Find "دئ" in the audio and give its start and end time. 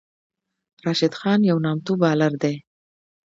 2.41-2.55